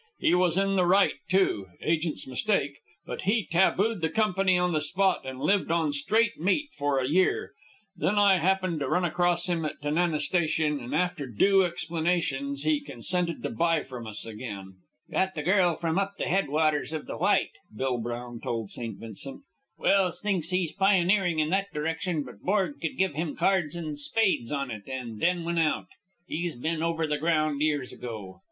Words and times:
He 0.17 0.33
was 0.33 0.57
in 0.57 0.77
the 0.77 0.87
right, 0.87 1.13
too, 1.29 1.67
agent's 1.79 2.25
mistake, 2.25 2.79
but 3.05 3.21
he 3.21 3.45
tabooed 3.45 4.01
the 4.01 4.09
Company 4.09 4.57
on 4.57 4.73
the 4.73 4.81
spot 4.81 5.27
and 5.27 5.39
lived 5.39 5.69
on 5.69 5.91
straight 5.91 6.39
meat 6.39 6.69
for 6.75 6.97
a 6.97 7.07
year. 7.07 7.51
Then 7.95 8.17
I 8.17 8.37
happened 8.39 8.79
to 8.79 8.89
run 8.89 9.05
across 9.05 9.45
him 9.47 9.63
at 9.63 9.79
Tanana 9.79 10.19
Station, 10.19 10.79
and 10.79 10.95
after 10.95 11.27
due 11.27 11.63
explanations 11.63 12.63
he 12.63 12.81
consented 12.83 13.43
to 13.43 13.51
buy 13.51 13.83
from 13.83 14.07
us 14.07 14.25
again." 14.25 14.77
"Got 15.11 15.35
the 15.35 15.43
girl 15.43 15.75
from 15.75 15.99
up 15.99 16.13
the 16.17 16.25
head 16.25 16.49
waters 16.49 16.93
of 16.93 17.05
the 17.05 17.17
White," 17.17 17.51
Bill 17.71 17.99
Brown 17.99 18.39
told 18.41 18.71
St. 18.71 18.97
Vincent. 18.99 19.43
"Welse 19.77 20.19
thinks 20.19 20.49
he's 20.49 20.71
pioneering 20.71 21.37
in 21.37 21.51
that 21.51 21.71
direction, 21.71 22.23
but 22.23 22.41
Borg 22.41 22.79
could 22.81 22.97
give 22.97 23.13
him 23.13 23.35
cards 23.35 23.75
and 23.75 23.99
spades 23.99 24.51
on 24.51 24.71
it 24.71 24.87
and 24.87 25.19
then 25.21 25.43
win 25.43 25.59
out. 25.59 25.89
He's 26.25 26.55
been 26.55 26.81
over 26.81 27.05
the 27.05 27.19
ground 27.19 27.61
years 27.61 27.93
ago. 27.93 28.39